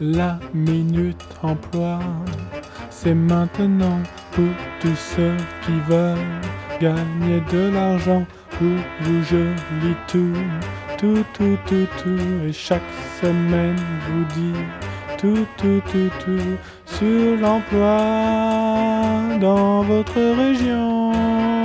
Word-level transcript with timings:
La 0.00 0.38
minute 0.52 1.24
emploi, 1.42 1.98
c'est 2.90 3.14
maintenant 3.14 3.98
pour 4.32 4.44
tous 4.78 4.94
ceux 4.94 5.36
qui 5.64 5.72
veulent 5.88 6.18
gagner 6.78 7.40
de 7.50 7.72
l'argent. 7.72 8.26
Pour 8.50 8.68
vous, 9.00 9.22
je 9.22 9.36
lis 9.82 9.96
tout, 10.06 10.34
tout, 10.98 11.24
tout, 11.32 11.56
tout, 11.66 11.86
tout. 11.96 12.46
Et 12.46 12.52
chaque 12.52 12.82
semaine, 13.22 13.76
vous 14.10 14.24
dit 14.34 14.60
tout, 15.16 15.46
tout, 15.56 15.80
tout, 15.90 16.10
tout 16.22 16.56
sur 16.84 17.40
l'emploi 17.40 17.98
dans 19.40 19.82
votre 19.82 20.20
région. 20.36 21.55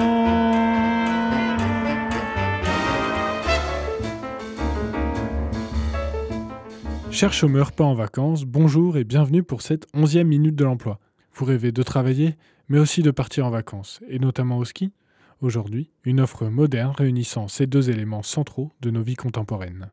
Chers 7.12 7.34
chômeurs 7.34 7.74
pas 7.74 7.84
en 7.84 7.94
vacances, 7.94 8.46
bonjour 8.46 8.96
et 8.96 9.04
bienvenue 9.04 9.44
pour 9.44 9.62
cette 9.62 9.86
onzième 9.94 10.30
minute 10.30 10.56
de 10.56 10.64
l'emploi. 10.64 10.98
Vous 11.34 11.44
rêvez 11.44 11.74
de 11.74 11.84
travailler, 11.84 12.38
mais 12.70 12.80
aussi 12.80 13.04
de 13.04 13.12
partir 13.12 13.46
en 13.46 13.50
vacances, 13.50 14.00
et 14.08 14.18
notamment 14.18 14.58
au 14.58 14.66
ski 14.66 14.94
Aujourd'hui, 15.42 15.92
une 16.06 16.22
offre 16.22 16.46
moderne 16.46 16.94
réunissant 16.98 17.50
ces 17.50 17.68
deux 17.68 17.90
éléments 17.90 18.24
centraux 18.24 18.72
de 18.80 18.92
nos 18.92 19.02
vies 19.02 19.16
contemporaines. 19.16 19.92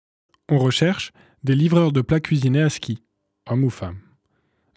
On 0.48 0.58
recherche 0.58 1.12
des 1.42 1.56
livreurs 1.56 1.92
de 1.92 2.02
plats 2.02 2.20
cuisinés 2.20 2.62
à 2.62 2.70
ski, 2.70 3.02
hommes 3.50 3.64
ou 3.64 3.70
femmes. 3.70 4.00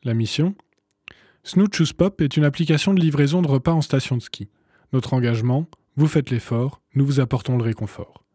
La 0.03 0.15
mission? 0.15 0.55
Snooch 1.43 1.93
Pop 1.93 2.21
est 2.21 2.37
une 2.37 2.43
application 2.43 2.95
de 2.95 2.99
livraison 2.99 3.43
de 3.43 3.47
repas 3.47 3.73
en 3.73 3.81
station 3.81 4.17
de 4.17 4.21
ski. 4.21 4.49
Notre 4.93 5.13
engagement 5.13 5.67
Vous 5.95 6.07
faites 6.07 6.31
l'effort, 6.31 6.81
nous 6.95 7.05
vous 7.05 7.19
apportons 7.19 7.55
le 7.55 7.63
réconfort. 7.63 8.25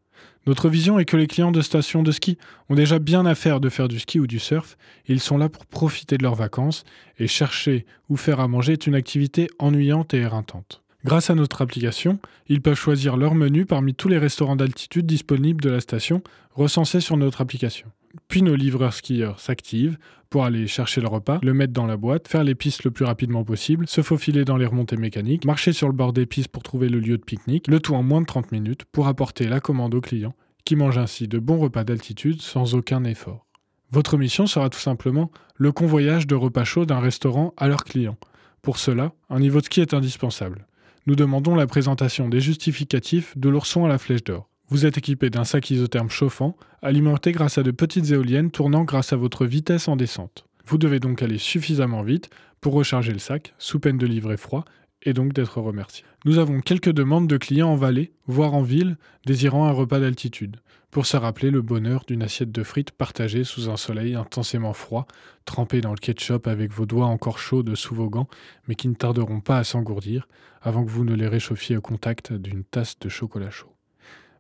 Notre 0.46 0.68
vision 0.68 0.98
est 0.98 1.04
que 1.04 1.16
les 1.16 1.26
clients 1.26 1.50
de 1.50 1.60
stations 1.60 2.02
de 2.02 2.12
ski 2.12 2.38
ont 2.68 2.74
déjà 2.74 2.98
bien 2.98 3.26
à 3.26 3.34
faire 3.34 3.60
de 3.60 3.68
faire 3.68 3.88
du 3.88 3.98
ski 3.98 4.20
ou 4.20 4.26
du 4.26 4.38
surf, 4.38 4.76
ils 5.06 5.20
sont 5.20 5.38
là 5.38 5.48
pour 5.48 5.66
profiter 5.66 6.18
de 6.18 6.22
leurs 6.22 6.34
vacances, 6.34 6.84
et 7.18 7.26
chercher 7.26 7.84
ou 8.08 8.16
faire 8.16 8.40
à 8.40 8.48
manger 8.48 8.74
est 8.74 8.86
une 8.86 8.94
activité 8.94 9.48
ennuyante 9.58 10.14
et 10.14 10.18
éreintante. 10.18 10.82
Grâce 11.04 11.30
à 11.30 11.34
notre 11.34 11.62
application, 11.62 12.18
ils 12.48 12.60
peuvent 12.60 12.78
choisir 12.78 13.16
leur 13.16 13.34
menu 13.34 13.64
parmi 13.64 13.94
tous 13.94 14.08
les 14.08 14.18
restaurants 14.18 14.56
d'altitude 14.56 15.06
disponibles 15.06 15.62
de 15.62 15.70
la 15.70 15.80
station, 15.80 16.22
recensés 16.54 17.00
sur 17.00 17.16
notre 17.16 17.40
application. 17.40 17.86
Puis 18.28 18.42
nos 18.42 18.54
livreurs 18.54 18.92
skieurs 18.92 19.40
s'activent 19.40 19.98
pour 20.30 20.44
aller 20.44 20.66
chercher 20.66 21.00
le 21.00 21.08
repas, 21.08 21.38
le 21.42 21.54
mettre 21.54 21.72
dans 21.72 21.86
la 21.86 21.96
boîte, 21.96 22.28
faire 22.28 22.44
les 22.44 22.54
pistes 22.54 22.84
le 22.84 22.90
plus 22.90 23.04
rapidement 23.04 23.44
possible, 23.44 23.86
se 23.88 24.02
faufiler 24.02 24.44
dans 24.44 24.56
les 24.56 24.66
remontées 24.66 24.96
mécaniques, 24.96 25.44
marcher 25.44 25.72
sur 25.72 25.86
le 25.86 25.94
bord 25.94 26.12
des 26.12 26.26
pistes 26.26 26.48
pour 26.48 26.62
trouver 26.62 26.88
le 26.88 27.00
lieu 27.00 27.18
de 27.18 27.24
pique-nique, 27.24 27.68
le 27.68 27.80
tout 27.80 27.94
en 27.94 28.02
moins 28.02 28.20
de 28.20 28.26
30 28.26 28.52
minutes 28.52 28.84
pour 28.86 29.06
apporter 29.06 29.48
la 29.48 29.60
commande 29.60 29.94
au 29.94 30.00
client, 30.00 30.34
qui 30.64 30.76
mange 30.76 30.98
ainsi 30.98 31.28
de 31.28 31.38
bons 31.38 31.58
repas 31.58 31.84
d'altitude 31.84 32.42
sans 32.42 32.74
aucun 32.74 33.04
effort. 33.04 33.46
Votre 33.90 34.18
mission 34.18 34.46
sera 34.46 34.68
tout 34.68 34.80
simplement 34.80 35.30
le 35.54 35.70
convoyage 35.70 36.26
de 36.26 36.34
repas 36.34 36.64
chauds 36.64 36.86
d'un 36.86 36.98
restaurant 36.98 37.54
à 37.56 37.68
leurs 37.68 37.84
clients. 37.84 38.18
Pour 38.62 38.78
cela, 38.78 39.12
un 39.30 39.38
niveau 39.38 39.60
de 39.60 39.66
ski 39.66 39.80
est 39.80 39.94
indispensable. 39.94 40.66
Nous 41.06 41.14
demandons 41.14 41.54
la 41.54 41.68
présentation 41.68 42.28
des 42.28 42.40
justificatifs 42.40 43.38
de 43.38 43.48
l'ourson 43.48 43.84
à 43.84 43.88
la 43.88 43.98
flèche 43.98 44.24
d'or. 44.24 44.48
Vous 44.68 44.84
êtes 44.84 44.98
équipé 44.98 45.30
d'un 45.30 45.44
sac 45.44 45.70
isotherme 45.70 46.10
chauffant, 46.10 46.56
alimenté 46.82 47.30
grâce 47.30 47.56
à 47.56 47.62
de 47.62 47.70
petites 47.70 48.10
éoliennes 48.10 48.50
tournant 48.50 48.82
grâce 48.82 49.12
à 49.12 49.16
votre 49.16 49.46
vitesse 49.46 49.86
en 49.86 49.94
descente. 49.94 50.44
Vous 50.66 50.76
devez 50.76 50.98
donc 50.98 51.22
aller 51.22 51.38
suffisamment 51.38 52.02
vite 52.02 52.30
pour 52.60 52.74
recharger 52.74 53.12
le 53.12 53.20
sac, 53.20 53.54
sous 53.58 53.78
peine 53.78 53.96
de 53.96 54.06
livrer 54.06 54.36
froid, 54.36 54.64
et 55.02 55.12
donc 55.12 55.32
d'être 55.32 55.60
remercié. 55.60 56.04
Nous 56.24 56.38
avons 56.38 56.58
quelques 56.58 56.90
demandes 56.90 57.28
de 57.28 57.36
clients 57.36 57.68
en 57.68 57.76
vallée, 57.76 58.12
voire 58.26 58.54
en 58.54 58.62
ville, 58.62 58.96
désirant 59.24 59.66
un 59.66 59.70
repas 59.70 60.00
d'altitude, 60.00 60.56
pour 60.90 61.06
se 61.06 61.16
rappeler 61.16 61.52
le 61.52 61.62
bonheur 61.62 62.02
d'une 62.08 62.24
assiette 62.24 62.50
de 62.50 62.64
frites 62.64 62.90
partagée 62.90 63.44
sous 63.44 63.70
un 63.70 63.76
soleil 63.76 64.16
intensément 64.16 64.72
froid, 64.72 65.06
trempée 65.44 65.80
dans 65.80 65.92
le 65.92 65.98
ketchup 65.98 66.48
avec 66.48 66.72
vos 66.72 66.86
doigts 66.86 67.06
encore 67.06 67.38
chauds 67.38 67.62
de 67.62 67.76
sous 67.76 67.94
vos 67.94 68.10
gants, 68.10 68.28
mais 68.66 68.74
qui 68.74 68.88
ne 68.88 68.94
tarderont 68.94 69.40
pas 69.40 69.58
à 69.58 69.64
s'engourdir 69.64 70.26
avant 70.60 70.84
que 70.84 70.90
vous 70.90 71.04
ne 71.04 71.14
les 71.14 71.28
réchauffiez 71.28 71.76
au 71.76 71.82
contact 71.82 72.32
d'une 72.32 72.64
tasse 72.64 72.98
de 72.98 73.08
chocolat 73.08 73.50
chaud. 73.50 73.75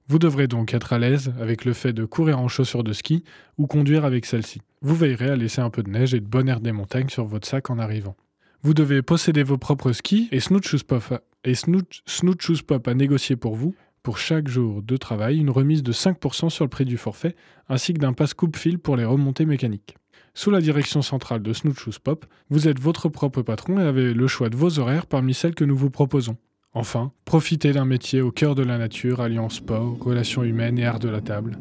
Vous 0.08 0.20
devrez 0.20 0.46
donc 0.46 0.72
être 0.72 0.92
à 0.92 1.00
l'aise 1.00 1.32
avec 1.40 1.64
le 1.64 1.72
fait 1.72 1.92
de 1.92 2.04
courir 2.04 2.38
en 2.38 2.46
chaussures 2.46 2.84
de 2.84 2.92
ski 2.92 3.24
ou 3.58 3.66
conduire 3.66 4.04
avec 4.04 4.24
celle-ci. 4.24 4.62
Vous 4.80 4.94
veillerez 4.94 5.30
à 5.30 5.36
laisser 5.36 5.60
un 5.60 5.70
peu 5.70 5.82
de 5.82 5.90
neige 5.90 6.14
et 6.14 6.20
de 6.20 6.26
bon 6.26 6.48
air 6.48 6.60
des 6.60 6.70
montagnes 6.70 7.08
sur 7.08 7.24
votre 7.24 7.48
sac 7.48 7.70
en 7.70 7.78
arrivant. 7.80 8.14
Vous 8.62 8.72
devez 8.72 9.02
posséder 9.02 9.42
vos 9.42 9.58
propres 9.58 9.92
skis 9.92 10.28
et 10.30 10.38
Snooch 10.38 10.84
Pop, 10.84 12.88
a 12.88 12.94
négocié 12.94 13.34
pour 13.34 13.56
vous, 13.56 13.74
pour 14.04 14.18
chaque 14.18 14.46
jour 14.46 14.80
de 14.80 14.96
travail, 14.96 15.38
une 15.38 15.50
remise 15.50 15.82
de 15.82 15.92
5% 15.92 16.50
sur 16.50 16.64
le 16.64 16.70
prix 16.70 16.84
du 16.84 16.96
forfait, 16.96 17.34
ainsi 17.68 17.92
que 17.92 17.98
d'un 17.98 18.12
passe 18.12 18.34
coupe-fil 18.34 18.78
pour 18.78 18.96
les 18.96 19.04
remontées 19.04 19.46
mécaniques. 19.46 19.96
Sous 20.34 20.52
la 20.52 20.60
direction 20.60 21.02
centrale 21.02 21.42
de 21.42 21.52
Snooch 21.52 21.98
Pop, 21.98 22.26
vous 22.48 22.68
êtes 22.68 22.78
votre 22.78 23.08
propre 23.08 23.42
patron 23.42 23.80
et 23.80 23.82
avez 23.82 24.14
le 24.14 24.26
choix 24.28 24.50
de 24.50 24.56
vos 24.56 24.78
horaires 24.78 25.06
parmi 25.06 25.34
celles 25.34 25.56
que 25.56 25.64
nous 25.64 25.76
vous 25.76 25.90
proposons. 25.90 26.36
Enfin, 26.76 27.10
profitez 27.24 27.72
d'un 27.72 27.86
métier 27.86 28.20
au 28.20 28.30
cœur 28.30 28.54
de 28.54 28.62
la 28.62 28.76
nature, 28.76 29.22
alliant 29.22 29.48
sport, 29.48 29.96
relations 29.98 30.44
humaines 30.44 30.78
et 30.78 30.84
art 30.84 30.98
de 30.98 31.08
la 31.08 31.22
table. 31.22 31.58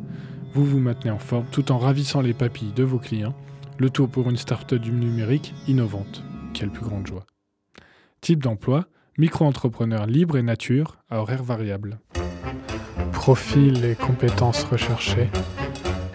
Vous 0.54 0.66
vous 0.66 0.80
maintenez 0.80 1.10
en 1.10 1.20
forme 1.20 1.46
tout 1.54 1.72
en 1.72 1.78
ravissant 1.78 2.20
les 2.20 2.34
papilles 2.34 2.74
de 2.74 2.84
vos 2.84 3.00
clients. 3.00 3.34
Le 3.78 3.90
tout 3.90 4.10
pour 4.10 4.30
une 4.30 4.36
start-up 4.36 4.82
du 4.82 4.92
numérique 4.92 5.54
innovante. 5.70 6.22
Quelle 6.54 6.70
plus 6.70 6.84
grande 6.84 7.08
joie. 7.08 7.26
Type 8.20 8.44
d'emploi 8.44 8.88
micro-entrepreneur 9.18 10.06
libre 10.06 10.36
et 10.36 10.44
nature 10.44 10.98
à 11.10 11.22
horaire 11.22 11.44
variable. 11.44 11.98
Profil 13.14 13.86
et 13.86 13.96
compétences 13.96 14.66
recherchées. 14.66 15.30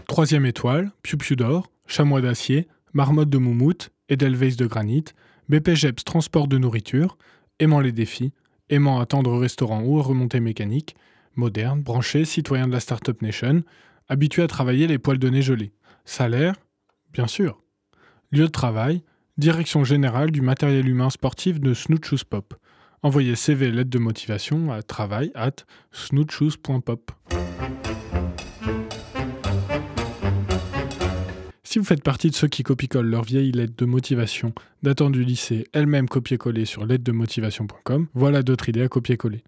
Troisième 0.08 0.44
étoile, 0.44 0.90
Piu 1.02 1.36
d'or, 1.36 1.72
chamois 1.86 2.20
d'acier, 2.20 2.68
marmotte 2.92 3.30
de 3.30 3.38
moumoute, 3.38 3.92
Edelweiss 4.10 4.58
de 4.58 4.66
granit, 4.66 5.04
BPGEPS 5.48 6.04
transport 6.04 6.48
de 6.48 6.58
nourriture, 6.58 7.16
aimant 7.60 7.80
les 7.80 7.92
défis, 7.92 8.34
aimant 8.70 9.00
attendre 9.00 9.32
au 9.32 9.38
restaurant 9.38 9.82
ou 9.82 9.98
à 9.98 10.02
remontée 10.02 10.40
mécanique, 10.40 10.96
moderne, 11.36 11.82
branché, 11.82 12.24
citoyen 12.24 12.66
de 12.66 12.72
la 12.72 12.80
Startup 12.80 13.20
Nation, 13.20 13.62
habitué 14.08 14.42
à 14.42 14.46
travailler 14.46 14.86
les 14.86 14.98
poils 14.98 15.18
de 15.18 15.28
nez 15.28 15.42
gelés. 15.42 15.72
Salaire 16.04 16.54
Bien 17.12 17.26
sûr. 17.26 17.60
Lieu 18.32 18.44
de 18.44 18.50
travail 18.50 19.02
Direction 19.36 19.84
générale 19.84 20.32
du 20.32 20.42
matériel 20.42 20.86
humain 20.86 21.08
sportif 21.08 21.60
de 21.60 21.72
Snoochus 21.72 22.24
Pop. 22.28 22.54
Envoyez 23.02 23.36
CV 23.36 23.68
et 23.68 23.70
lettre 23.70 23.88
de 23.88 23.98
motivation 23.98 24.70
à 24.70 24.82
travail 24.82 25.32
at 25.34 25.64
snoochus.pop. 25.92 27.10
Si 31.70 31.78
vous 31.78 31.84
faites 31.84 32.02
partie 32.02 32.30
de 32.30 32.34
ceux 32.34 32.48
qui 32.48 32.64
copie-collent 32.64 33.08
leur 33.08 33.22
vieille 33.22 33.52
lettre 33.52 33.74
de 33.78 33.84
motivation 33.84 34.52
datant 34.82 35.08
du 35.08 35.22
lycée, 35.22 35.68
elle-même 35.72 36.08
copier-coller 36.08 36.64
sur 36.64 36.84
lettre-de-motivation.com, 36.84 38.08
voilà 38.12 38.42
d'autres 38.42 38.68
idées 38.70 38.82
à 38.82 38.88
copier-coller. 38.88 39.44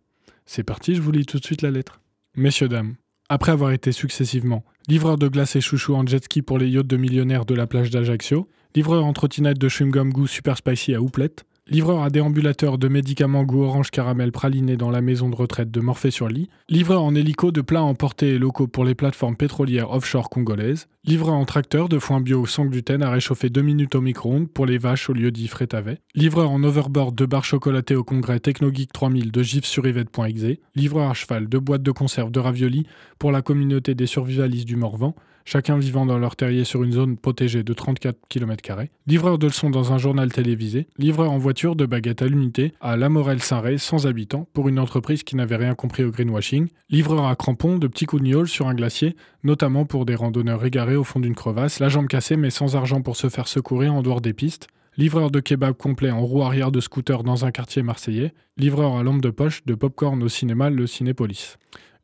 C'est 0.47 0.63
parti, 0.63 0.95
je 0.95 1.03
vous 1.03 1.11
lis 1.11 1.27
tout 1.27 1.41
de 1.41 1.45
suite 1.45 1.63
la 1.63 1.73
lettre. 1.73 2.01
Messieurs, 2.37 2.69
dames, 2.69 2.95
après 3.29 3.51
avoir 3.51 3.73
été 3.73 3.91
successivement 3.91 4.65
livreur 4.87 5.19
de 5.19 5.27
glace 5.27 5.57
et 5.57 5.61
chouchou 5.61 5.97
en 5.97 6.07
jet 6.07 6.23
ski 6.23 6.43
pour 6.43 6.59
les 6.59 6.69
yachts 6.69 6.87
de 6.87 6.97
millionnaires 6.97 7.45
de 7.45 7.57
la 7.57 7.67
plage 7.67 7.91
d'Ajaccio, 7.91 8.49
livreur 8.77 9.05
en 9.05 9.13
trottinette 9.13 9.59
de 9.59 9.69
chewing-gum 9.69 10.11
goût 10.11 10.29
super 10.29 10.57
spicy 10.57 10.95
à 10.95 11.03
Houplette, 11.03 11.45
livreur 11.69 12.03
à 12.03 12.11
déambulateur 12.11 12.79
de 12.79 12.89
médicaments 12.89 13.45
goût 13.45 13.63
orange 13.63 13.91
caramel 13.91 14.33
praliné 14.33 14.77
dans 14.77 14.91
la 14.91 15.01
maison 15.01 15.29
de 15.29 15.37
retraite 15.37 15.71
de 15.71 15.81
Morphée-sur-Ly, 15.81 16.49
livreur 16.69 17.03
en 17.03 17.15
hélico 17.15 17.53
de 17.53 17.61
plats 17.61 17.83
emportés 17.83 18.35
et 18.35 18.39
locaux 18.39 18.67
pour 18.67 18.85
les 18.85 18.95
plateformes 18.95 19.37
pétrolières 19.37 19.91
offshore 19.91 20.29
congolaises, 20.29 20.89
livreur 21.05 21.35
en 21.35 21.45
tracteur 21.45 21.89
de 21.89 21.99
foin 21.99 22.21
bio 22.21 22.47
sans 22.47 22.65
gluten 22.65 23.03
à 23.03 23.11
réchauffer 23.11 23.51
2 23.51 23.61
minutes 23.61 23.97
au 23.97 24.01
micro-ondes 24.01 24.49
pour 24.49 24.67
les 24.67 24.79
vaches 24.79 25.11
au 25.11 25.13
lieu 25.13 25.33
d'y 25.33 25.49
frétavet, 25.49 25.99
livreur 26.15 26.51
en 26.51 26.63
overboard 26.63 27.17
de 27.17 27.27
barres 27.27 27.45
chocolatées 27.45 27.97
au 27.97 28.05
congrès 28.05 28.39
Technogeek 28.39 28.93
3000 28.93 29.33
de 29.33 29.43
gif 29.43 29.65
sur 29.65 29.85
Yvette.exe, 29.85 30.59
livreur 30.77 31.11
à 31.11 31.15
cheval 31.15 31.49
de 31.49 31.59
boîtes 31.59 31.83
de 31.83 31.91
conserve 31.91 32.31
de 32.31 32.39
raviolis 32.39 32.87
pour 33.19 33.33
la 33.33 33.43
communauté 33.43 33.97
des 33.97 34.07
survivalistes 34.07 34.69
du 34.69 34.77
Morvan, 34.77 35.17
chacun 35.45 35.79
vivant 35.79 36.07
dans 36.07 36.19
leur 36.19 36.37
terrier 36.37 36.65
sur 36.65 36.83
une 36.83 36.93
zone 36.93 37.17
protégée 37.17 37.63
de 37.63 37.73
34 37.73 38.17
km, 38.29 38.63
livreur 39.07 39.39
de 39.39 39.47
leçons 39.47 39.71
dans 39.71 39.93
un 39.93 39.99
journal 39.99 40.33
télévisé, 40.33 40.87
livreur 40.99 41.31
en 41.31 41.39
voiture 41.39 41.77
de 41.77 41.87
baguettes 41.87 42.23
à 42.23 42.27
l'unité 42.27 42.73
à 42.81 42.97
Lamorel-Saint-Ré 42.97 43.79
sans 43.79 44.07
habitants 44.07 44.47
pour 44.53 44.69
une 44.69 44.79
entreprise 44.79 45.23
qui 45.23 45.37
n'avait 45.37 45.57
rien 45.57 45.75
compris 45.75 46.05
au 46.05 46.11
greenwashing, 46.11 46.69
livreur 46.91 47.27
à 47.27 47.37
crampons 47.37 47.79
de 47.79 47.87
petits 47.87 48.07
coups 48.07 48.23
de 48.23 48.45
sur 48.47 48.69
un 48.69 48.75
glacier, 48.75 49.17
notamment 49.43 49.85
pour 49.85 50.07
des 50.07 50.15
randonneurs 50.15 50.65
égarés 50.65 50.92
au 50.97 51.05
fond 51.05 51.21
d'une 51.21 51.35
crevasse, 51.35 51.81
la 51.81 51.89
jambe 51.89 52.07
cassée 52.07 52.37
mais 52.37 52.51
sans 52.51 52.77
argent 52.77 53.03
pour 53.03 53.17
se 53.17 53.29
faire 53.29 53.49
secourir 53.49 53.95
en 53.95 54.03
dehors 54.03 54.21
des 54.21 54.33
pistes, 54.33 54.69
livreur 54.97 55.31
de 55.31 55.41
kebab 55.41 55.75
complet 55.75 56.11
en 56.11 56.21
roue 56.21 56.43
arrière 56.43 56.71
de 56.71 56.81
scooter 56.81 57.23
dans 57.23 57.45
un 57.45 57.51
quartier 57.51 57.83
marseillais, 57.83 58.35
livreur 58.57 58.97
à 58.97 59.03
lampe 59.03 59.23
de 59.23 59.31
poche 59.31 59.65
de 59.65 59.75
popcorn 59.75 60.23
au 60.23 60.29
cinéma 60.29 60.71
Le 60.71 60.87
Cinépolis. 60.87 61.57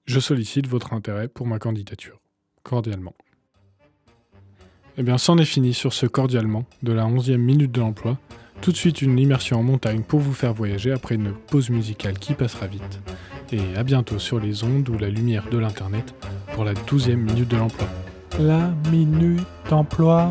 Je 0.07 0.21
sollicite 0.21 0.67
votre 0.67 0.95
intérêt 0.95 1.29
pour 1.29 1.47
ma 1.47 1.59
candidature. 1.59 2.21
Cordialement. 2.63 3.15
Eh 4.97 5.03
bien, 5.03 5.19
c'en 5.19 5.39
est 5.39 5.45
fini 5.45 5.75
sur 5.75 5.93
ce 5.93 6.07
cordialement 6.07 6.65
de 6.83 6.93
la 6.93 7.05
11e 7.05 7.37
minute 7.37 7.71
de 7.71 7.81
l'emploi. 7.81 8.19
Tout 8.63 8.73
de 8.73 8.77
suite, 8.77 9.03
une 9.03 9.19
immersion 9.19 9.61
en 9.61 9.63
montagne 9.63 10.03
pour 10.03 10.19
vous 10.19 10.33
faire 10.33 10.53
voyager 10.53 10.91
après 10.91 11.15
une 11.15 11.33
pause 11.33 11.71
musicale 11.71 12.19
qui 12.19 12.35
passera 12.35 12.67
vite. 12.67 13.01
Et 13.53 13.77
à 13.77 13.85
bientôt 13.85 14.19
sur 14.19 14.41
les 14.41 14.65
ondes 14.65 14.89
ou 14.89 14.99
la 14.99 15.09
lumière 15.09 15.49
de 15.51 15.59
l'Internet 15.59 16.15
pour 16.53 16.65
la 16.65 16.75
12e 16.75 17.15
minute 17.15 17.49
de 17.49 17.57
l'emploi. 17.57 17.87
La 18.37 18.71
minute 18.91 19.47
d'emploi, 19.69 20.31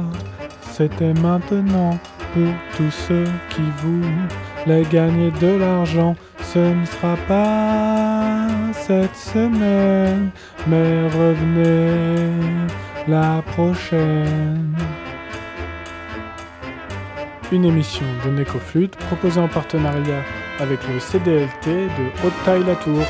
c'était 0.62 1.14
maintenant 1.14 1.98
pour 2.34 2.54
tous 2.78 2.92
ceux 2.92 3.26
qui 3.50 3.64
voulaient 3.84 4.86
gagner 4.90 5.32
de 5.42 5.58
l'argent. 5.58 6.16
Ce 6.42 6.60
ne 6.60 6.86
sera 6.86 7.18
pas 7.28 8.48
cette 8.74 9.16
semaine, 9.16 10.30
mais 10.68 11.08
revenez 11.08 12.30
la 13.08 13.42
prochaine. 13.42 14.74
Une 17.52 17.66
émission 17.66 18.06
de 18.26 18.32
Necoflute 18.32 18.96
proposée 18.96 19.42
en 19.42 19.48
partenariat 19.48 20.24
avec 20.60 20.80
le 20.88 21.00
CDLT 21.00 21.66
de 21.66 22.26
Haute-Taille-la-Tour. 22.26 23.04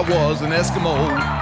I 0.00 0.02
was 0.02 0.40
an 0.40 0.48
Eskimo. 0.48 1.39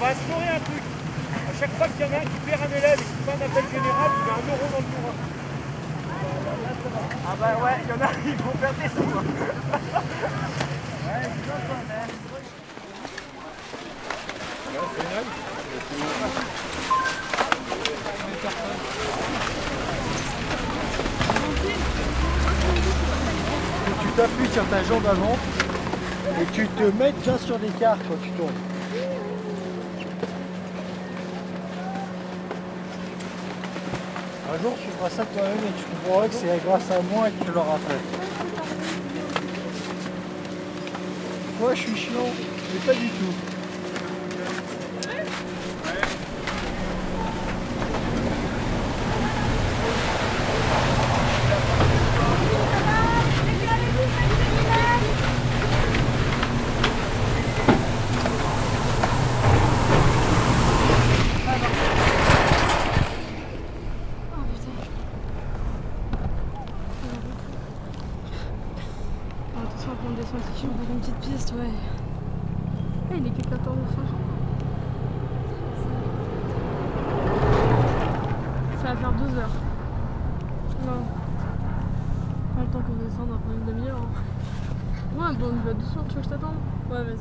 On 0.00 0.04
va 0.04 0.12
instaurer 0.12 0.48
un 0.48 0.60
truc. 0.60 0.82
À 1.50 1.60
chaque 1.60 1.76
fois 1.76 1.86
qu'il 1.88 2.00
y 2.00 2.08
en 2.08 2.12
a 2.12 2.16
un 2.16 2.20
qui 2.20 2.38
perd 2.46 2.62
un 2.62 2.76
élève 2.76 2.98
et 2.98 3.04
qui 3.04 3.20
fait 3.22 3.32
un 3.32 3.44
appel 3.44 3.64
général, 3.70 4.10
il 4.16 4.24
met 4.24 4.32
un 4.32 4.44
euro 4.48 4.66
dans 4.72 4.78
le 4.78 4.84
tour. 4.84 5.12
Ah 7.26 7.36
bah 7.38 7.54
ouais, 7.62 7.76
il 7.84 7.88
y 7.88 7.92
en 7.92 8.00
a 8.00 8.08
qui 8.08 8.42
vont 8.42 8.56
perdre 8.60 8.78
des 8.80 8.88
sous. 8.88 9.04
tu 24.00 24.08
t'appuies 24.16 24.52
sur 24.52 24.66
ta 24.68 24.82
jambe 24.84 25.06
avant 25.06 25.36
et 26.40 26.46
tu 26.52 26.66
te 26.68 26.82
mets 26.98 27.12
déjà 27.12 27.38
sur 27.38 27.58
l'écart 27.58 27.98
quand 28.08 28.16
tu 28.22 28.30
tournes. 28.30 28.79
Un 34.52 34.58
jour 34.58 34.74
tu 34.82 34.90
feras 34.90 35.10
ça 35.10 35.24
toi-même 35.26 35.58
et 35.58 35.72
tu 35.78 35.84
comprendras 35.84 36.26
que 36.26 36.34
c'est 36.34 36.60
grâce 36.66 36.90
à 36.90 37.00
moi 37.02 37.28
que 37.30 37.44
tu 37.44 37.52
l'auras 37.52 37.78
fait. 37.86 38.00
Moi 41.60 41.74
je 41.74 41.80
suis 41.80 41.96
chiant, 41.96 42.30
mais 42.74 42.80
pas 42.84 42.98
du 42.98 43.08
tout. 43.10 43.34
Oh, 69.52 69.58
attention 69.62 69.90
quand 70.00 70.08
on 70.08 70.14
descend 70.16 70.40
ici, 70.54 70.64
on 70.64 70.68
voit 70.76 70.86
une 70.94 71.00
petite 71.00 71.16
piste, 71.16 71.52
ouais. 71.52 71.72
Ah, 73.10 73.14
il 73.16 73.26
est 73.26 73.30
que 73.30 73.42
14 73.48 73.76
h 73.76 73.80
Ça 78.80 78.86
va 78.88 78.96
faire 78.96 79.12
2 79.12 79.38
heures. 79.38 79.56
Non. 80.86 81.02
Pas 82.54 82.62
le 82.62 82.66
temps 82.68 82.80
qu'on 82.80 82.96
descende, 83.04 83.28
on 83.28 83.32
va 83.32 83.38
prendre 83.38 83.58
une 83.58 83.66
demi-heure. 83.66 84.06
Hein. 85.60 85.60
Ouais, 85.60 85.60
bon, 85.60 85.60
on 85.60 85.62
y 85.62 85.64
va 85.64 85.72
doucement, 85.74 86.02
tu 86.08 86.14
veux 86.14 86.20
que 86.20 86.26
je 86.26 86.30
t'attende? 86.30 86.56
Ouais, 86.90 87.04
vas-y, 87.04 87.16
je 87.16 87.20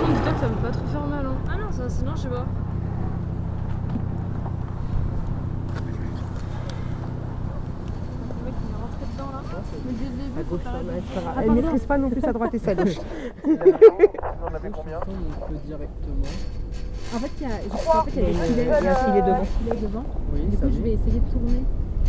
Franchement, 0.00 0.38
ça 0.40 0.46
va 0.46 0.56
pas 0.56 0.70
trop 0.70 0.86
faire 0.86 1.06
mal. 1.06 1.26
Hein. 1.26 1.36
Ah 1.50 1.56
non, 1.56 1.70
ça, 1.72 1.88
sinon, 1.88 2.12
je 2.16 2.22
sais 2.22 2.28
pas. 2.28 2.46
Le 8.36 8.42
mec, 8.44 8.54
il 8.62 8.70
est 8.70 8.74
rentré 8.80 9.04
dedans 9.12 9.30
là. 9.32 9.40
Mais 9.84 9.92
dès 9.92 10.04
le 10.04 10.10
début, 10.10 10.44
faut 10.48 10.56
t'arrêter. 10.58 11.02
Elle 11.38 11.48
ne 11.50 11.54
maîtrise 11.54 11.86
pas 11.86 11.98
non 11.98 12.10
plus 12.10 12.20
sa 12.20 12.32
droite 12.32 12.54
et 12.54 12.58
sa 12.58 12.74
gauche. 12.74 12.94
En 14.42 14.46
avez 14.54 14.70
combien? 14.70 14.98
En 14.98 15.00
fait, 17.18 17.30
il 17.40 17.42
y 17.42 17.46
a, 17.50 17.54
je 17.64 17.68
crois 17.68 18.00
en 18.00 18.04
fait, 18.04 18.12
il 18.16 18.22
y 18.22 18.24
a 18.24 18.28
des 18.28 18.34
filets, 18.34 18.68
il 18.80 18.84
y 18.84 18.88
a 18.88 18.92
un 18.92 18.94
filet 18.94 19.22
devant. 19.22 19.44
filet 19.44 19.76
devant. 19.82 20.04
du 20.48 20.56
coup, 20.56 20.70
je 20.72 20.80
vais 20.82 20.92
essayer 20.92 21.20
de 21.20 21.28
tourner. 21.30 21.64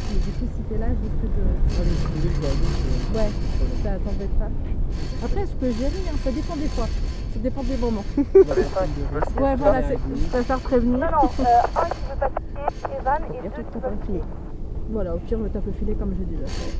Mais 0.09 0.19
du 0.19 0.31
coup, 0.37 0.47
si 0.55 0.61
t'es 0.69 0.77
là, 0.77 0.87
je 0.87 1.01
risque 1.01 1.27
de. 1.35 1.43
Ouais, 3.17 3.29
ça 3.83 3.89
t'embête 4.03 4.35
pas. 4.39 4.49
Après, 5.25 5.41
je 5.45 5.53
peux 5.59 5.71
gérer, 5.71 6.01
hein, 6.09 6.15
ça 6.23 6.31
dépend 6.31 6.55
des 6.55 6.67
fois. 6.67 6.87
Ça 7.33 7.39
dépend 7.39 7.63
des 7.63 7.77
moments. 7.77 8.03
Vous 8.17 8.51
avez 8.51 8.63
5 8.63 8.89
qui 8.93 9.01
veulent 9.13 9.23
Ouais, 9.43 9.55
voilà, 9.55 9.81
c'est- 9.87 9.97
je 10.15 10.27
préfère 10.27 10.59
prévenir. 10.59 10.97
Non, 10.99 11.07
non, 11.11 11.29
euh, 11.39 11.79
un 11.79 11.85
qui 11.89 12.01
veut 12.09 12.19
passer, 12.19 12.33
Evan, 12.99 13.21
et 13.23 13.37
Et 13.37 13.41
deux 13.41 13.47
après, 13.47 13.63
qui 13.63 13.69
tu 13.71 13.73
veulent 13.75 13.81
tapes 13.83 13.99
le 13.99 14.05
filet. 14.05 14.21
Voilà, 14.91 15.15
au 15.15 15.19
pire, 15.19 15.37
je 15.37 15.43
me 15.43 15.49
tape 15.49 15.65
le 15.65 15.71
filet 15.71 15.93
comme 15.95 16.13
j'ai 16.19 16.25
déjà 16.25 16.47
fait. 16.47 16.71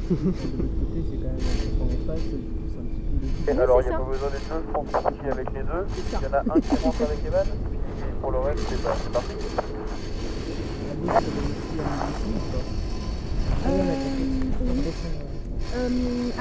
Et 3.48 3.54
Oui, 3.54 3.60
alors, 3.60 3.80
c'est 3.82 3.86
il 3.86 3.90
n'y 3.90 3.94
a 3.96 3.98
ça. 3.98 4.04
pas 4.04 4.12
besoin 4.12 4.30
des 4.30 4.44
deux, 4.50 4.62
que 4.74 5.14
ici 5.16 5.28
avec 5.32 5.48
les 5.54 5.62
deux. 5.64 5.86
C'est 5.96 6.12
ça. 6.12 6.20
Il 6.22 6.26
y 6.26 6.28
en 6.28 6.34
a 6.34 6.40
un 6.40 6.60
qui 6.60 6.76
rentre 6.84 7.02
avec 7.04 7.26
Evan, 7.26 7.48
et 7.48 8.22
pour 8.22 8.32
le 8.32 8.40
reste, 8.40 8.60
c'est 8.70 8.82
pas- 8.84 8.96
c'est 9.04 9.12
parti. 9.12 9.36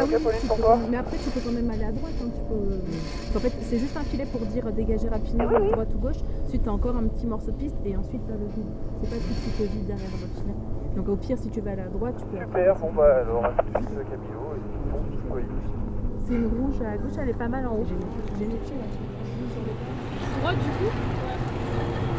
Ah 0.01 0.05
Ok, 0.05 0.11
oui, 0.17 0.23
Pauline, 0.25 0.41
tu 0.41 0.47
pour 0.47 0.57
peux- 0.57 0.63
toi 0.63 0.79
mais 0.91 0.97
après 0.97 1.17
tu 1.19 1.31
peux 1.31 1.41
quand 1.41 1.53
même 1.53 1.71
aller 1.71 1.85
à 1.85 1.93
droite. 1.93 2.15
hein, 2.23 2.29
tu 2.35 2.41
peux... 2.49 3.37
En 3.37 3.41
fait, 3.41 3.53
c'est 3.63 3.79
juste 3.79 3.97
un 3.97 4.03
filet 4.05 4.25
pour 4.27 4.41
dire 4.41 4.73
dégager 4.73 5.09
rapidement 5.09 5.49
à 5.49 5.61
droite 5.61 5.89
ou 5.95 5.99
gauche. 5.99 6.21
Ensuite, 6.47 6.63
tu 6.63 6.69
as 6.69 6.73
encore 6.73 6.97
un 6.97 7.05
petit 7.05 7.27
morceau 7.27 7.51
de 7.51 7.57
piste 7.57 7.77
et 7.85 7.97
ensuite 7.97 8.23
tu 8.27 8.33
as 8.33 8.37
le 8.37 8.47
vide. 8.57 8.71
C'est 9.03 9.11
pas 9.11 9.17
tout 9.17 9.35
ce 9.35 9.45
qui 9.45 9.51
te 9.51 9.63
vide 9.73 9.87
derrière 9.87 10.11
votre 10.11 10.35
filet. 10.41 10.55
Donc 10.97 11.09
au 11.09 11.17
pire, 11.17 11.39
si 11.39 11.51
tu 11.51 11.61
vas 11.61 11.73
aller 11.73 11.83
à 11.83 11.89
droite, 11.89 12.15
tu 12.19 12.25
peux. 12.27 12.39
Super, 12.39 12.77
bon 12.77 12.93
bah 12.97 13.17
alors, 13.23 13.45
à 13.45 13.51
tout 13.51 13.65
de 13.65 13.87
suite, 13.87 14.09
Camilo, 14.09 14.57
et 14.57 14.61
bon. 14.91 15.01
C'est 16.27 16.35
une 16.35 16.47
rouge 16.47 16.81
à 16.83 16.97
gauche, 16.97 17.13
elle 17.21 17.29
est 17.29 17.39
pas 17.39 17.49
mal 17.49 17.67
en 17.67 17.75
haut. 17.75 17.85
J'ai 17.87 18.45
une 18.45 18.51
pied 18.51 18.77
là. 18.77 18.85
Droite, 20.41 20.57
du 20.57 20.71
coup 20.71 20.91
passer. 20.91 22.11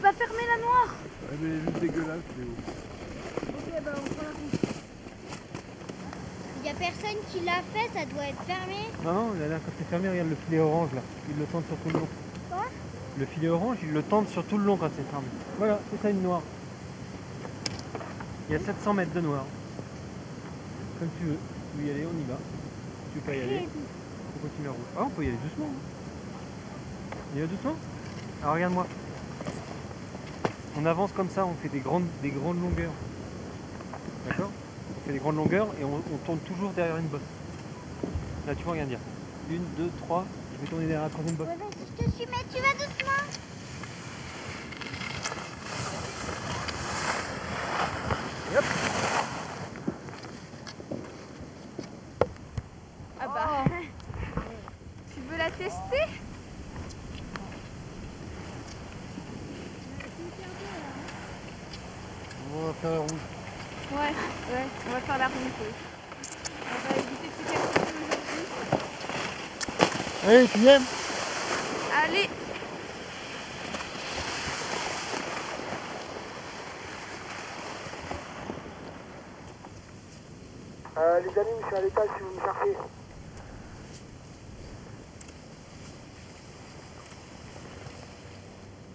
pas 0.00 0.12
fermée 0.12 0.46
la 0.48 0.62
noire 0.62 0.94
Elle 1.32 1.46
est 1.50 1.60
juste 1.60 1.78
dégueulasse, 1.80 2.24
Léo. 2.38 2.48
Ok, 3.48 3.84
bah 3.84 3.92
on 3.96 4.14
prend 4.14 4.22
la 4.22 4.30
route. 4.30 4.60
Il 6.62 6.66
y 6.66 6.69
a 6.69 6.69
personne 6.80 7.20
qui 7.30 7.40
l'a 7.44 7.60
fait, 7.74 7.86
ça 7.92 8.04
doit 8.06 8.24
être 8.24 8.42
fermé. 8.44 8.88
Non, 9.04 9.12
non, 9.12 9.26
là, 9.38 9.46
là, 9.48 9.56
quand 9.64 9.72
c'est 9.78 9.88
fermé, 9.88 10.08
regarde 10.08 10.30
le 10.30 10.36
filet 10.46 10.58
orange 10.60 10.88
là. 10.94 11.02
Il 11.28 11.38
le 11.38 11.44
tente 11.44 11.66
sur 11.68 11.76
tout 11.76 11.88
le 11.90 12.00
long. 12.00 12.08
Quoi? 12.50 12.64
Le 13.18 13.26
filet 13.26 13.48
orange, 13.48 13.76
il 13.82 13.92
le 13.92 14.02
tente 14.02 14.28
sur 14.30 14.44
tout 14.44 14.56
le 14.56 14.64
long 14.64 14.76
quand 14.76 14.88
c'est 14.96 15.08
fermé. 15.10 15.26
Voilà, 15.58 15.78
c'est 15.90 16.00
ça 16.02 16.10
une 16.10 16.22
noire. 16.22 16.42
Il 18.48 18.52
y 18.52 18.56
a 18.56 18.58
700 18.58 18.94
mètres 18.94 19.12
de 19.12 19.20
noir. 19.20 19.44
Comme 20.98 21.08
tu 21.18 21.26
veux. 21.26 21.36
Tu 21.76 21.82
veux 21.82 21.86
y 21.88 21.90
aller, 21.90 22.06
on 22.06 22.18
y 22.18 22.24
va. 22.24 22.36
Tu 23.12 23.18
veux 23.20 23.24
pas 23.26 23.34
y 23.36 23.42
aller 23.42 23.68
On 24.36 24.40
continue 24.40 24.64
la 24.64 24.70
route. 24.70 24.80
Ah, 24.96 25.02
on 25.04 25.08
peut 25.10 25.24
y 25.24 25.28
aller 25.28 25.36
doucement. 25.42 25.70
hein. 25.70 27.16
On 27.34 27.38
y 27.38 27.40
va 27.42 27.46
doucement? 27.46 27.74
Alors 28.42 28.54
regarde-moi. 28.54 28.86
On 30.78 30.86
avance 30.86 31.10
comme 31.12 31.28
ça, 31.28 31.44
on 31.44 31.54
fait 31.62 31.68
des 31.68 31.80
grandes, 31.80 32.06
des 32.22 32.30
grandes 32.30 32.60
longueurs. 32.60 32.92
D'accord? 34.26 34.50
Fait 35.06 35.12
des 35.12 35.18
grandes 35.18 35.36
longueurs 35.36 35.68
et 35.80 35.84
on, 35.84 35.96
on 35.96 36.16
tourne 36.24 36.38
toujours 36.40 36.70
derrière 36.70 36.96
une 36.96 37.06
bosse. 37.06 37.20
Là, 38.46 38.54
tu 38.54 38.64
vois, 38.64 38.72
regarde, 38.72 38.88
dire. 38.88 38.98
Une, 39.50 39.64
deux, 39.76 39.90
trois. 40.02 40.24
Je 40.54 40.60
vais 40.60 40.66
tourner 40.70 40.86
derrière 40.86 41.04
la 41.04 41.10
troisième 41.10 41.36
bosse. 41.36 41.48
Ouais, 41.48 41.54
je 41.98 42.04
te 42.04 42.10
suis, 42.10 42.26
mais 42.26 42.44
tu 42.52 42.60
vas 42.60 42.72
doucement. 42.72 43.10
Ah 53.20 53.28
bah. 53.28 53.64
Tu 55.14 55.20
veux 55.28 55.36
la 55.36 55.50
tester? 55.50 56.06
On 62.52 62.66
va 62.66 62.72
faire 62.74 62.90
la 62.90 62.98
rouge. 62.98 63.39
Ouais, 63.92 63.98
ouais, 63.98 64.66
on 64.86 64.92
va 64.92 65.00
faire 65.00 65.18
la 65.18 65.26
remontée. 65.26 65.74
On 66.62 66.78
va 66.88 66.96
éviter 66.96 67.26
de 67.26 67.32
se 67.32 67.42
casser 67.52 67.80
aujourd'hui. 67.82 68.46
Allez, 70.26 70.48
tu 70.48 70.66
aimes 70.68 70.84
Allez 72.04 72.30
Euh, 80.98 81.20
les 81.20 81.38
amis, 81.38 81.50
je 81.62 81.66
suis 81.66 81.76
à 81.76 81.80
l'étage 81.80 82.08
si 82.16 82.22
vous 82.22 82.34
me 82.34 82.40
cherchez. 82.40 82.76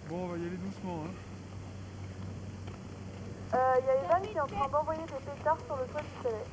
Bon, 0.09 0.23
on 0.23 0.27
va 0.27 0.37
y 0.37 0.41
aller 0.41 0.57
doucement. 0.57 1.03
Hein. 1.05 1.13
Euh, 3.53 3.57
il 3.57 3.64
y 3.83 3.89
a 3.89 4.03
Evan 4.03 4.21
qui 4.21 4.37
est 4.37 4.39
en 4.39 4.47
train 4.47 4.69
d'envoyer 4.69 5.01
des 5.01 5.31
pétards 5.31 5.57
sur 5.65 5.75
le 5.75 5.85
toit 5.87 6.01
du 6.01 6.07
chalet. 6.23 6.47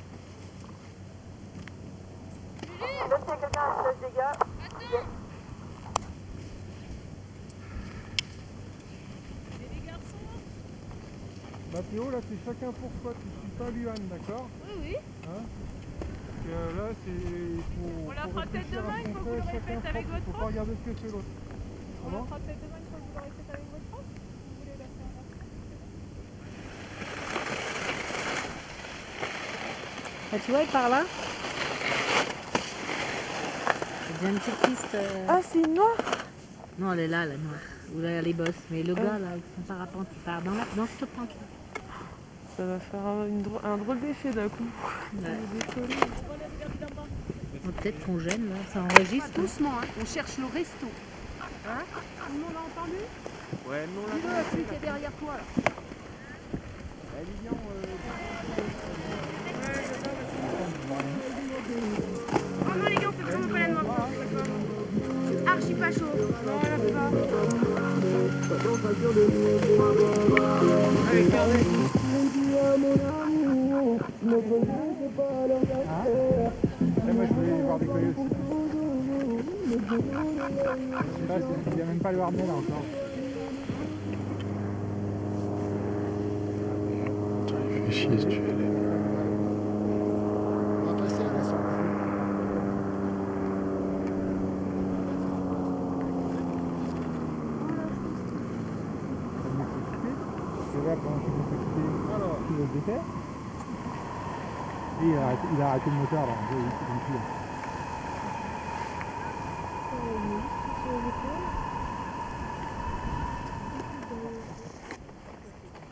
Là, 3.09 3.17
s'il 3.19 3.29
y 3.29 3.31
a 3.31 3.37
quelqu'un 3.37 3.61
à 3.61 3.83
la 3.83 3.93
des 3.93 3.99
dégâts. 3.99 5.09
Mathéo, 11.73 12.11
là, 12.11 12.17
c'est 12.29 12.45
chacun 12.45 12.71
pour 12.73 12.91
soi. 13.01 13.13
Tu 13.13 13.27
suis 13.39 13.57
pas 13.57 13.69
Luan, 13.71 13.95
d'accord 14.09 14.47
Oui, 14.65 14.73
oui. 14.81 14.95
Hein 15.25 15.41
Parce 15.99 16.45
que 16.45 16.77
là, 16.77 16.87
c'est. 17.03 18.05
On 18.05 18.11
la 18.11 18.21
fera 18.27 18.45
peut-être 18.45 18.69
demain, 18.69 18.99
il 18.99 19.13
faut 19.13 19.19
que 19.19 19.23
vous 19.23 19.35
le 19.35 19.41
répétez 19.41 19.87
avec 19.87 20.07
votre 20.07 20.23
Faut 20.25 20.31
pas 20.31 20.37
prof. 20.37 20.47
regarder 20.51 20.73
ce 20.85 20.91
que 20.91 20.95
fait 21.01 21.07
l'autre. 21.11 21.31
On 22.05 22.11
la 22.11 22.23
fera 22.25 22.37
peut-être 22.39 22.61
demain 22.61 22.77
une 22.77 22.89
fois 22.91 22.99
que 22.99 23.05
vous 23.05 23.13
l'aurez 23.17 23.31
fait 23.33 23.53
avec 23.53 23.65
votre 23.71 23.87
prof. 23.89 24.03
Vous 24.03 24.59
voulez 24.59 24.77
la 24.77 24.85
faire 24.85 25.11
là 25.15 25.23
Ah, 30.33 30.37
tu 30.43 30.51
vois, 30.51 30.61
il 30.63 30.67
part 30.69 30.89
là. 30.89 31.03
Il 34.21 34.23
y 34.23 34.27
a 34.27 34.29
une 34.31 34.39
petite 34.39 34.55
piste. 34.61 34.95
euh, 34.95 35.25
Ah, 35.29 35.39
c'est 35.51 35.59
une 35.59 35.73
noire 35.75 35.95
Non, 36.79 36.93
elle 36.93 36.99
est 37.01 37.07
là, 37.07 37.25
la 37.25 37.37
noire. 37.37 37.59
Où 37.95 37.99
là, 38.01 38.21
les 38.21 38.33
bosses. 38.33 38.49
Mais 38.71 38.81
le 38.83 38.95
gars, 38.95 39.03
là, 39.03 39.09
avec 39.31 39.43
son 39.55 39.61
parapente, 39.73 40.07
il 40.11 40.19
part 40.21 40.41
dans, 40.41 40.51
la... 40.51 40.65
dans 40.75 40.87
cette 40.99 41.09
pente. 41.09 41.29
Ça 42.57 42.65
va 42.65 42.79
faire 42.79 42.99
un, 43.05 43.25
une 43.27 43.41
drôle- 43.41 43.61
un 43.63 43.77
drôle 43.77 43.99
d'effet 43.99 44.31
d'un 44.31 44.49
coup. 44.49 44.65
Bon, 45.13 45.27
Peut-être 47.81 48.05
qu'on 48.05 48.19
gêne, 48.19 48.49
là. 48.49 48.55
Ça 48.73 48.81
enregistre. 48.81 49.29
hein. 49.37 49.41
Doucement, 49.41 49.71
hein. 49.81 49.85
on 50.01 50.05
cherche 50.05 50.37
le 50.37 50.45
resto. 50.45 50.87
Hein? 51.67 51.83
Tout 51.93 52.33
le 52.33 52.39
monde 52.39 52.53
a 52.57 52.81
entendu? 52.81 52.97
Ouais, 53.69 53.85
non, 53.95 54.07
là. 54.07 54.13
Dis-le 54.15 54.33
à 54.33 54.43
celui 54.51 54.63
qui 54.63 54.75
est 54.75 54.79
derrière 54.79 55.11
toi 55.13 55.33
là. 55.37 55.43
Oh 60.85 62.73
non 62.77 62.87
les 62.89 62.95
gars, 62.95 63.09
on 63.09 63.11
fait 63.13 63.23
vraiment 63.23 63.47
pas 63.47 63.59
la 63.59 63.67
noire. 63.67 64.09
Archi 65.47 65.73
pas 65.73 65.91
chaud. 65.91 66.11
Non, 66.45 66.59
pas. 66.59 67.09
moi, 77.13 77.25
je 77.27 77.33
voulais 77.33 77.61
voir 77.61 77.77
pas, 77.77 77.85
il 81.75 81.81
a 81.81 81.85
même 81.85 81.99
pas 81.99 82.11
le 82.11 82.17
là 82.17 82.25
encore. 82.25 82.83
Si 87.91 88.07
tu 88.07 88.13
es 88.13 88.17
là. 88.17 88.67
On 90.81 90.85
va 90.85 90.93
passer 91.03 91.23
la 91.23 91.29
descente. 91.29 91.59
Tu 100.71 100.77
vois, 100.79 100.95
pendant 100.95 101.19
qu'il 102.47 102.55
me 102.55 102.65
fait 102.65 102.72
Et 102.85 102.91
il 105.01 105.17
a, 105.17 105.25
arrêté, 105.25 105.47
il 105.55 105.61
a 105.61 105.69
arrêté 105.69 105.89
le 105.89 105.95
moteur 105.95 106.25
là, 106.25 106.33
il 106.51 106.57
est 106.57 106.61
comme 106.85 106.99
plus. 107.05 107.19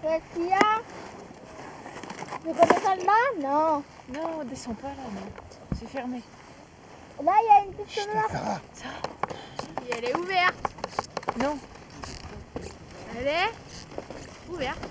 Qu'est-ce 0.02 0.26
qu'il 0.34 0.48
y 0.50 0.54
a? 0.54 0.82
Tu 2.44 2.48
connais 2.48 2.82
ça 2.82 2.96
là 2.96 3.22
Non. 3.40 3.84
Non, 4.14 4.44
descends 4.44 4.74
pas 4.74 4.88
là, 4.90 5.08
non. 5.14 5.28
C'est 5.78 5.88
fermé. 5.88 6.22
Là, 7.24 7.32
il 7.42 7.46
y 7.46 7.50
a 7.52 7.66
une 7.66 7.86
piste 7.86 8.10
noire. 8.14 8.60
Et 9.88 9.92
elle 9.98 10.06
est 10.06 10.16
ouverte. 10.18 10.74
Non. 11.40 11.58
Elle 13.18 13.28
est 13.28 13.54
ouverte. 14.50 14.91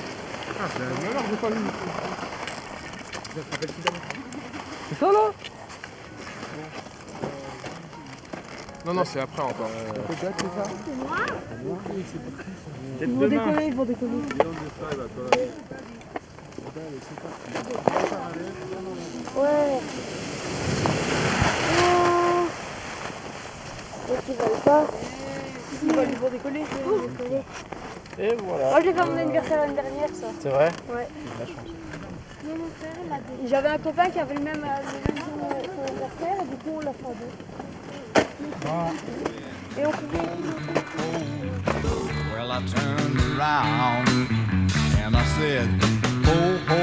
Ah, 0.63 0.67
c'est 0.77 0.83
un 0.83 1.09
honneur, 1.09 1.23
j'ai 1.27 1.37
pas 1.37 1.49
vu. 1.49 1.59
C'est 4.89 4.99
ça 4.99 5.11
là 5.11 5.31
Non, 8.85 8.93
non, 8.93 9.03
c'est 9.03 9.21
après 9.21 9.41
encore. 9.41 9.69
C'est 10.07 10.21
ça 10.21 10.31
Ils 13.01 13.07
vont 13.07 13.27
décoller, 13.27 13.65
ils 13.65 13.75
vont 13.75 13.85
décoller. 13.85 14.11
Ouais. 19.35 19.79
Oh. 21.79 22.45
Qu'ils 24.25 24.35
veulent 24.35 24.61
pas. 24.63 24.85
Ils 25.83 25.95
vont, 25.95 26.03
ils 26.03 26.19
vont 26.19 26.29
décoller. 26.29 26.63
Et 28.19 28.35
voilà. 28.45 28.69
Moi, 28.71 28.79
j'ai 28.83 28.93
fait 28.93 29.05
mon 29.09 29.17
anniversaire 29.17 29.57
l'année 29.57 29.73
dernière, 29.73 30.09
ça. 30.13 30.27
C'est 30.41 30.49
vrai 30.49 30.69
Ouais. 30.93 31.07
J'avais 33.47 33.69
un 33.69 33.77
copain 33.77 34.09
qui 34.09 34.19
avait 34.19 34.33
le 34.35 34.41
même, 34.41 34.63
euh, 34.63 34.81
le 34.83 34.91
même 35.13 35.17
jour 35.17 35.25
son 35.63 35.83
anniversaire 35.83 36.35
et 36.41 36.45
du 36.49 36.55
coup 36.57 36.71
on 36.75 36.79
l'a 36.79 36.91
fait 36.91 37.07
à 37.07 37.13
deux. 37.19 37.31
Et 39.81 39.85
on 39.85 39.91
pouvait. 39.91 40.29
Well, 42.35 42.51
I 42.51 42.59
turned 42.65 43.19
around 43.39 44.07
and 45.05 45.15
I 45.15 45.23
said, 45.37 45.69
ho 46.25 46.37
ho, 46.67 46.81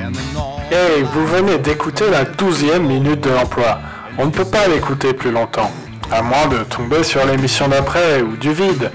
and 0.00 0.12
the 0.12 0.24
noise. 0.34 0.70
Hey, 0.70 1.02
vous 1.02 1.26
venez 1.26 1.58
d'écouter 1.58 2.08
la 2.10 2.24
douzième 2.24 2.86
minute 2.86 3.20
de 3.20 3.30
l'emploi. 3.30 3.80
On 4.16 4.26
ne 4.26 4.30
peut 4.30 4.44
pas 4.44 4.68
l'écouter 4.68 5.12
plus 5.12 5.32
longtemps, 5.32 5.70
à 6.10 6.22
moins 6.22 6.46
de 6.46 6.62
tomber 6.64 7.02
sur 7.04 7.24
l'émission 7.26 7.68
d'après 7.68 8.22
ou 8.22 8.36
du 8.36 8.52
vide. 8.52 8.90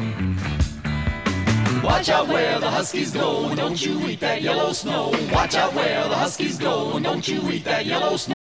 Watch 1.83 2.07
out 2.07 2.29
where 2.29 2.59
the 2.59 2.69
Huskies 2.69 3.11
go, 3.11 3.53
don't 3.55 3.85
you 3.85 3.99
eat 4.07 4.21
that 4.21 4.41
yellow 4.41 4.71
snow. 4.71 5.11
Watch 5.33 5.55
out 5.55 5.73
where 5.73 6.07
the 6.07 6.15
Huskies 6.15 6.57
go, 6.57 6.97
don't 6.99 7.27
you 7.27 7.51
eat 7.51 7.65
that 7.65 7.85
yellow 7.85 8.15
snow. 8.15 8.31